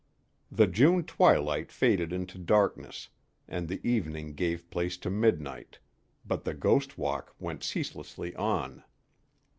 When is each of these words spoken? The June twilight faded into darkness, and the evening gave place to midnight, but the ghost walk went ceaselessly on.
The 0.51 0.65
June 0.65 1.03
twilight 1.03 1.71
faded 1.71 2.11
into 2.11 2.39
darkness, 2.39 3.09
and 3.47 3.67
the 3.67 3.79
evening 3.87 4.33
gave 4.33 4.67
place 4.71 4.97
to 4.97 5.11
midnight, 5.11 5.77
but 6.25 6.43
the 6.43 6.55
ghost 6.55 6.97
walk 6.97 7.35
went 7.37 7.63
ceaselessly 7.63 8.35
on. 8.35 8.83